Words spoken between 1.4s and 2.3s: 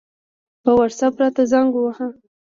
زنګ ووهه